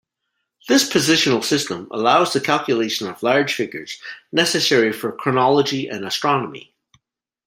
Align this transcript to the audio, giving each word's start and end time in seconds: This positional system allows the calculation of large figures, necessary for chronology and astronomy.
This 0.67 0.89
positional 0.89 1.43
system 1.43 1.87
allows 1.91 2.33
the 2.33 2.41
calculation 2.41 3.07
of 3.07 3.21
large 3.21 3.53
figures, 3.53 3.99
necessary 4.31 4.91
for 4.91 5.11
chronology 5.11 5.87
and 5.89 6.03
astronomy. 6.05 6.73